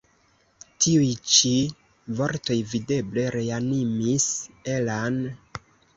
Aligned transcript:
Tiuj 0.85 1.09
ĉi 1.33 1.51
vortoj 2.21 2.57
videble 2.71 3.27
reanimis 3.37 4.29
Ella'n. 4.79 5.21